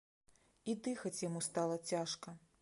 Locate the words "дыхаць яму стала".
0.87-1.79